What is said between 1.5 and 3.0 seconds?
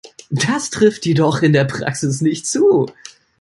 der Praxis nicht zu.